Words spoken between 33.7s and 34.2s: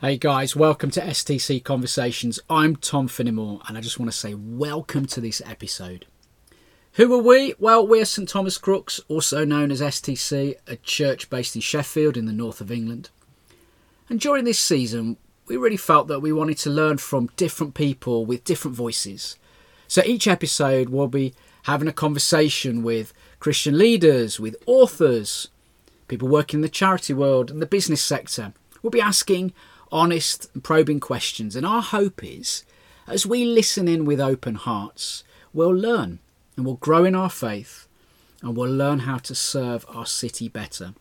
in with